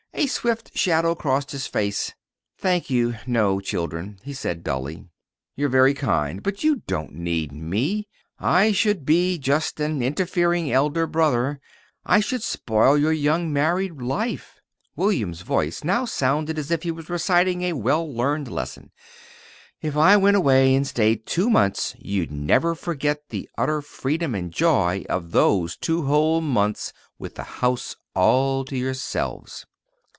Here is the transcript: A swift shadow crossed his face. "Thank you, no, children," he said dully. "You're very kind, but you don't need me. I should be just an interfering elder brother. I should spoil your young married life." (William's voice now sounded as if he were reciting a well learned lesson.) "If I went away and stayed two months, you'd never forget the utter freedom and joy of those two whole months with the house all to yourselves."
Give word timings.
A 0.13 0.27
swift 0.27 0.77
shadow 0.77 1.15
crossed 1.15 1.49
his 1.51 1.65
face. 1.65 2.13
"Thank 2.55 2.91
you, 2.91 3.15
no, 3.25 3.59
children," 3.59 4.19
he 4.21 4.33
said 4.33 4.63
dully. 4.63 5.05
"You're 5.55 5.69
very 5.69 5.95
kind, 5.95 6.43
but 6.43 6.63
you 6.63 6.83
don't 6.85 7.13
need 7.13 7.51
me. 7.51 8.07
I 8.37 8.71
should 8.71 9.03
be 9.03 9.39
just 9.39 9.79
an 9.79 10.03
interfering 10.03 10.71
elder 10.71 11.07
brother. 11.07 11.59
I 12.05 12.19
should 12.19 12.43
spoil 12.43 12.99
your 12.99 13.13
young 13.13 13.51
married 13.51 13.99
life." 13.99 14.59
(William's 14.95 15.41
voice 15.41 15.83
now 15.83 16.05
sounded 16.05 16.59
as 16.59 16.69
if 16.69 16.83
he 16.83 16.91
were 16.91 17.01
reciting 17.03 17.63
a 17.63 17.73
well 17.73 18.07
learned 18.13 18.49
lesson.) 18.51 18.91
"If 19.81 19.97
I 19.97 20.17
went 20.17 20.37
away 20.37 20.75
and 20.75 20.85
stayed 20.85 21.25
two 21.25 21.49
months, 21.49 21.95
you'd 21.97 22.31
never 22.31 22.75
forget 22.75 23.29
the 23.29 23.49
utter 23.57 23.81
freedom 23.81 24.35
and 24.35 24.51
joy 24.51 25.03
of 25.09 25.31
those 25.31 25.75
two 25.77 26.03
whole 26.03 26.41
months 26.41 26.93
with 27.17 27.35
the 27.35 27.43
house 27.63 27.95
all 28.13 28.63
to 28.65 28.77
yourselves." 28.77 29.65